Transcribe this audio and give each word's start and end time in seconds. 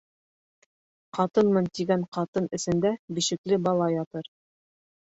Ҡатынмын 1.17 1.69
тигән 1.81 2.07
ҡатын 2.19 2.51
эсендә 2.59 2.95
бишекле 3.21 3.65
бала 3.69 3.95
ятыр. 4.03 4.35